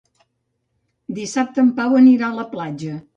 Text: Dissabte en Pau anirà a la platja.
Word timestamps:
Dissabte 1.19 1.61
en 1.65 1.69
Pau 1.81 1.93
anirà 1.99 2.31
a 2.33 2.39
la 2.39 2.47
platja. 2.55 2.97